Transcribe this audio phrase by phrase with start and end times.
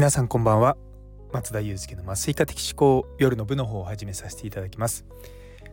[0.00, 0.78] 皆さんこんばんは。
[1.30, 5.04] 松田祐介の麻酔科的思考夜の部の方を始めさせていただきます。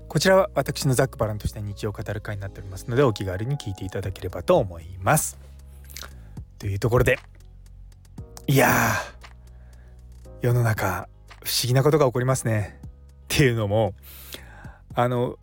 [0.10, 5.40] こちらは私のざっくばらんとした日常を語る会になっておりますのでお気軽に聞いていただければと思います。
[6.60, 7.20] というところで
[8.48, 8.96] いや
[10.42, 11.08] 世の中
[11.42, 12.82] 不思議なことが起こりますね。
[12.84, 12.90] っ
[13.30, 13.94] ていうのも
[14.94, 15.40] あの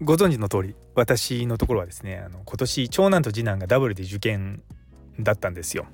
[0.00, 4.62] ご存知の通り私のところはですねあの今年長男と次男がダブルで受験
[5.18, 5.86] だったんですよ。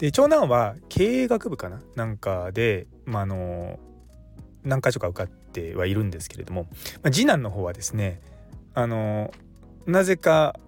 [0.00, 1.82] で長男は経営学部かな？
[1.94, 3.78] なんかで、まあ、あの
[4.64, 6.68] 何か所か受かってはいるんですけれども、
[7.02, 8.22] まあ、次男の方はですね
[8.72, 9.30] あの
[9.86, 10.58] なぜか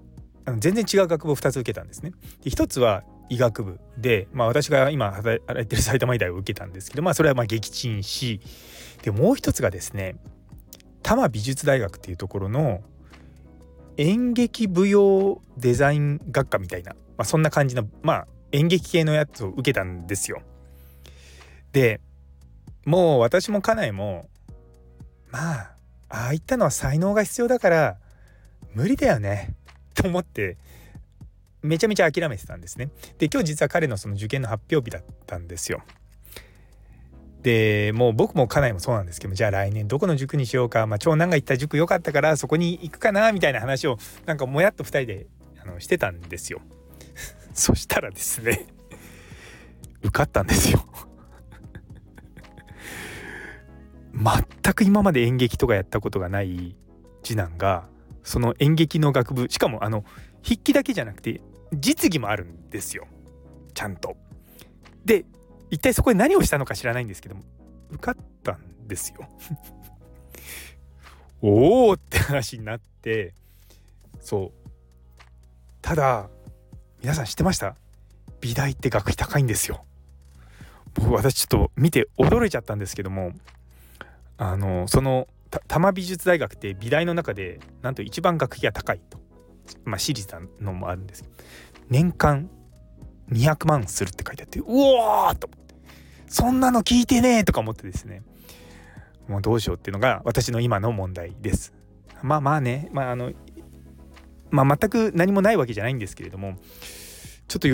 [0.45, 2.13] あの全然違う学部を2つ受けたんですね。
[2.45, 8.41] で1つは医学部で、まあ、私が今働いてる埼玉医大を受けたんですけど、まあ、それはまあ撃沈し
[9.01, 10.17] でもう一つがですね
[11.03, 12.83] 多摩美術大学っていうところの
[13.97, 20.43] 演劇舞踊デザイン学科みたいな、まあ、そんな感じのまあ演劇系のやつを受けたんですよ。
[21.73, 22.01] で
[22.85, 24.29] もう私も家内も
[25.31, 25.75] まあ
[26.09, 27.97] ああいったのは才能が必要だから
[28.75, 29.55] 無理だよね
[29.95, 30.59] と思って
[31.63, 32.91] めちゃめちゃ諦めてたんですね。
[33.19, 35.83] で今日実は彼のその受験の発表日だったんですよ。
[37.43, 45.27] でもう僕も家内もそうなんですけどじゃあ来年どこの塾にしようか、まあ、長男が行った塾良かったからそこに行くかなみたいな話をなんかもやっと2人で
[45.61, 46.61] あのしてたんですよ。
[47.55, 48.67] そしたらですね
[50.03, 50.85] 受かったんですよ
[54.15, 56.77] 全く今まで演劇とかやったことがない
[57.23, 57.89] 次男が
[58.23, 60.05] その演劇の学部しかもあの
[60.43, 61.41] 筆記だけじゃなくて
[61.73, 63.07] 実技もあるんですよ
[63.75, 64.17] ちゃんと。
[65.05, 65.25] で
[65.71, 67.43] 一体そこで何をしたのか知らないんですけども
[67.91, 69.27] 受かったんですよ。
[71.41, 73.35] おおって話になって
[74.21, 74.71] そう
[75.81, 76.29] ただ
[77.03, 77.75] 皆さん知ってました？
[78.41, 79.85] 美大って学費高いんですよ。
[80.95, 83.33] 僕私ちょっと見て驚いちゃったんですけども
[84.37, 89.19] あのその多摩美術大学って美大の中でなんと一番学費が高いと。
[89.85, 91.35] まあ私立なのもあるんですけど。
[91.89, 92.49] 年間
[93.31, 95.75] 200万するって書いてあってうおーと思って。
[96.29, 98.23] そんなの聞いてねえとか思ってですね。
[99.27, 101.73] もうどうしようっていうのが私の今の問題です。
[102.23, 102.89] まあまあね。
[102.93, 103.33] まああの
[104.53, 106.57] まあ、全く何もないわけじゃないんですけれども
[107.49, 107.69] ちょっと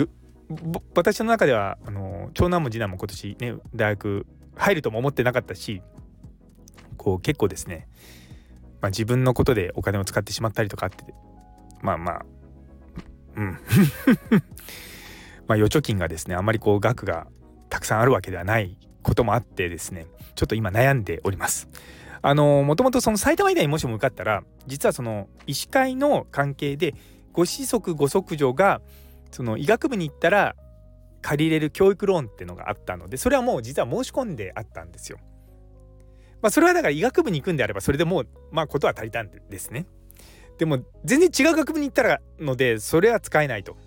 [0.95, 4.25] 私の中ではあの長男も次男も今年ね大学
[4.55, 5.81] 入るとも思ってなかったし
[6.97, 7.87] こう結構ですね、
[8.81, 11.13] まあ、自分のことでお金を使ってしまったりとかあって
[11.81, 12.25] まあまあ
[13.35, 13.51] うん
[15.47, 17.27] まあ預貯金がですねあまりこう額が
[17.69, 21.67] たくさんあるわけではないこともあってですねちょっと今悩んでおります。
[22.21, 26.93] あのもともとその埼玉医大にもしも受かったら実はその医師会の関係で
[27.31, 28.81] ご子息ご息女が
[29.31, 30.55] その医学部に行ったら
[31.21, 35.19] 借りれる教育ローンっていうのがあったのでそれはもう実は申し込んであったんですよ。
[36.41, 39.85] まあそれはだから医学部に行くんであればそれでもうまあことは足りたんですね。
[40.57, 43.77] でも全然違う学部に行ったらのでそれは使えないと。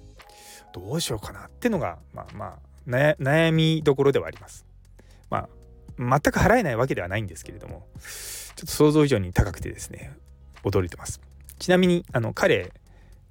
[0.72, 4.66] どうしようかなっていうのがまあまあ悩みどころではあります。
[5.28, 5.48] まあ
[6.08, 7.86] 全く払えないわけではないんですけれども
[8.56, 10.12] ちょっと想像以上に高くてですね
[10.64, 11.20] 驚いてます。
[11.58, 12.72] ちなみにあの彼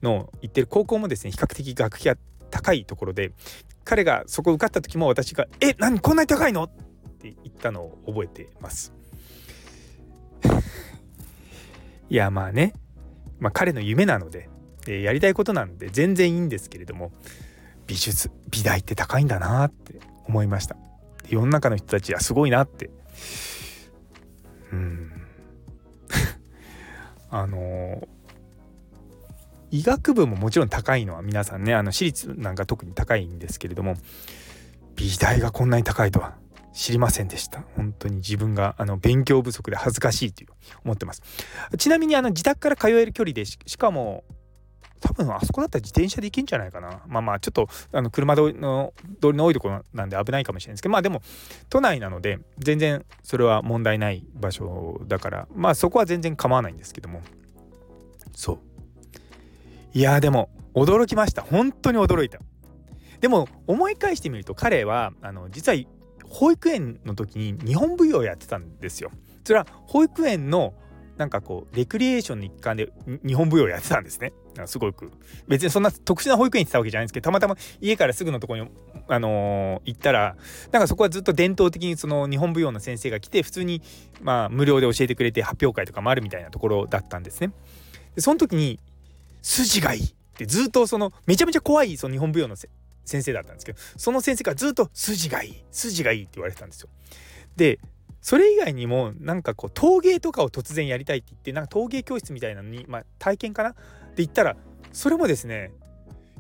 [0.02, 3.32] の行ってる高校もですね比較的学費が高いところで
[3.84, 6.70] 彼がそこ受かった時も私が「え何こんなに高いの?」っ
[7.20, 8.94] て言ったのを覚えてます。
[12.10, 12.74] いやまあね、
[13.40, 14.50] まあ、彼の夢なので、
[14.88, 17.12] えー、やりたいことなんで全然いいんですけれども
[17.88, 20.76] 美術美大って高いんだなって思いました。
[21.32, 22.90] 世の中の人たちはすごいなって。
[24.72, 25.12] うん。
[27.30, 28.08] あの
[29.72, 33.96] 医学部ももちろん高いのは皆さんねあの私立なんか特に高いんですけれども
[34.96, 36.36] 美大がこんなに高いとは
[36.74, 37.64] 知りませんでした。
[37.76, 40.50] 本当に自分があの勉強不足で恥ずかしいという
[40.84, 41.22] 思ってます。
[41.78, 44.24] ちなみにあの自宅から通える距離でしかも
[45.02, 47.02] 多分あそこだったら自転車で行けんじゃないかな。
[47.08, 50.94] まあまあちょっとあの車通りの通りの多いところなんで危ないかもしれないですけど。
[50.94, 51.22] まあでも
[51.70, 55.48] 都内なので全然それは問題ない場所だから。
[55.56, 57.22] まあそこは全然構わないんですけども。
[58.34, 58.60] そう。
[59.94, 61.42] いやでも驚きました。
[61.42, 62.40] 本当に驚いた。
[63.20, 65.78] でも思い返してみると彼はあの実は
[66.28, 69.12] 保育園の時に日本舞踊をやってたんですよ。
[69.44, 70.74] それは保育園の
[71.22, 72.92] なんかこうレクリエーションの一環で
[73.24, 74.34] 日本舞踊をやってたんですね
[74.66, 75.12] すごく
[75.48, 78.68] 別にそんな特殊な保育園行ってたわけじゃないんですけどたまたま家からすぐのとこに、
[79.08, 80.36] あのー、行ったら
[80.72, 83.84] なんかそこはずっと伝統的にその日本舞踊の先生が来て普通に
[84.20, 87.52] まあ無料で教えてくれて発表会とかもあるみたいなところだったんですね。
[88.16, 88.80] でその時に
[89.44, 96.90] 筋がいいってずっとそのめちゃめちゃ怖いその日本舞踊の先生だったんですけどその先生がずっと筋がいい筋がいいって言われてたんですよ。
[97.56, 97.80] で
[98.22, 103.80] それ以外にもなんかこう陶芸とかを突然やりたいって言ってなんか陶芸教室みたいなのに、まあ、体験かなって
[104.18, 104.56] 言ったら
[104.94, 105.72] それもですね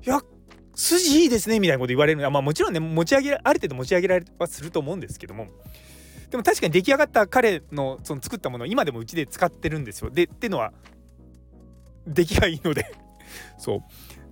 [0.05, 0.21] いや
[0.75, 5.47] 筋いいですねみたいなこと言われるのはまあもちろんね持ち上げある程度持ち上げられはすると思うんですけども
[6.29, 10.09] でも確かに出来上がった彼のその作ったものを今でもうちで使ってるんですよ。
[10.09, 10.71] でっていうのは
[12.07, 12.95] 出来がいいので
[13.57, 13.81] そう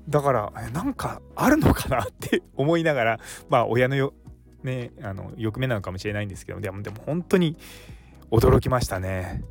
[0.07, 3.19] だからなんかあるのかなって思いながら
[3.49, 4.13] まあ親のよ
[4.63, 7.57] ねあの欲目なのかもしれないんですけどでもでも本当に
[8.31, 9.43] 驚きましたね。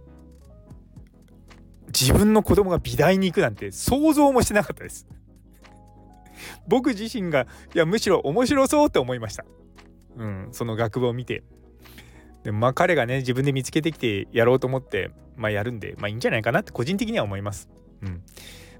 [1.89, 5.07] 自分の子供が美大に行くなんて想像もしてなかったです。
[6.67, 9.45] 僕自身がいやむしろ面白そうって思いました。
[10.17, 11.43] うん、その学部を見て。
[12.45, 17.69] でまあ彼がね自分で見つけてきてやろうと思ってまあやるんでまあいいんじゃないかなって個人的には思います。
[18.03, 18.23] うん。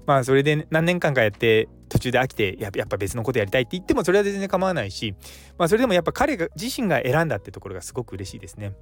[0.05, 5.15] まあそれで何年間かやって途中で飽きてやっぱ別のことやりたいって言ってもそれは全然構わないし
[5.57, 8.73] まあそれでもやっぱ彼が自身が選んだってところがすごく嬉しいですね。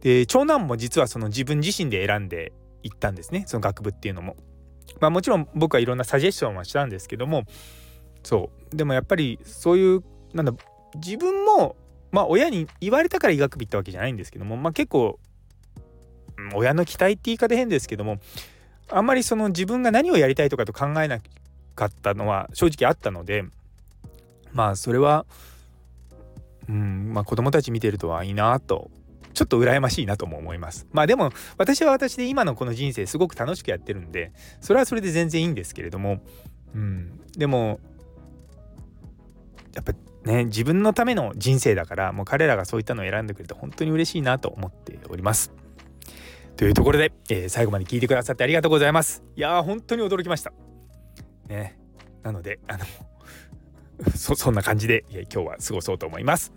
[0.00, 2.52] で長男も実はその自分自身で選んで
[2.82, 4.36] いったんですねその学部っていうのも。
[5.00, 7.44] まあもちろん僕はいろんなサジェッションはしたんですけども
[8.22, 10.02] そうでもやっぱりそういう
[10.32, 10.52] なんだ
[10.94, 11.76] 自分も
[12.10, 15.18] まあ親に言われたから医学部行ったわけじゃないんですけどもまあ結構
[16.54, 18.18] 親の期待って言い方変ですけども
[18.90, 21.20] あんまりその自分が何をやりたいとかと考えな
[21.74, 23.44] かったのは正直あったので
[24.52, 25.26] まあそれは
[26.68, 28.90] うんまあ子供たち見てるとはいいなと
[29.34, 30.86] ちょっと羨ましいなとも思います。
[30.90, 36.20] まあでも私は私で今のこの人生すごく楽しくやってるんでそれはそれで全然いいんですけれども
[36.74, 37.78] うんでも
[39.74, 39.92] やっぱ
[40.24, 45.52] ね自分のための人生だからもう彼らがそういったのを選んでくれて本当に嬉しいなと思っております。
[46.58, 49.22] というところで、えー、最後まで聞いてくださってありがとうございます。
[49.36, 50.52] いやー、本当に驚きました。
[51.46, 51.78] ね。
[52.24, 52.84] なので、あの
[54.16, 56.52] そ、そんな感じで、今日は過ごそうと思います。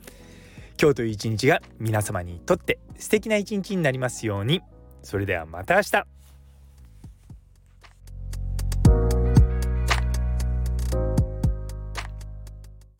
[0.81, 4.63] 今日という一日が皆様にとって素敵な一日になりますように。
[5.03, 6.20] それではまた明日。